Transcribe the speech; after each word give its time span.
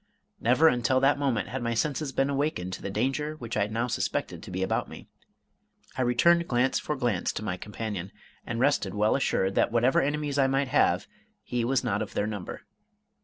Never 0.39 0.67
until 0.67 0.99
that 1.01 1.19
moment 1.19 1.49
had 1.49 1.61
my 1.61 1.75
senses 1.75 2.11
been 2.11 2.31
awakened 2.31 2.73
to 2.73 2.81
the 2.81 2.89
danger 2.89 3.35
which 3.35 3.55
I 3.55 3.67
now 3.67 3.85
suspected 3.85 4.41
to 4.41 4.49
be 4.49 4.63
about 4.63 4.89
me. 4.89 5.07
I 5.95 6.01
returned 6.01 6.47
glance 6.47 6.79
for 6.79 6.95
glance 6.95 7.31
to 7.33 7.43
my 7.43 7.55
companion, 7.55 8.11
and 8.43 8.59
rested 8.59 8.95
well 8.95 9.15
assured 9.15 9.53
that 9.53 9.71
whatever 9.71 10.01
enemies 10.01 10.39
I 10.39 10.47
might 10.47 10.69
have, 10.69 11.05
he 11.43 11.63
was 11.63 11.83
not 11.83 12.01
of 12.01 12.15
their 12.15 12.25
number. 12.25 12.61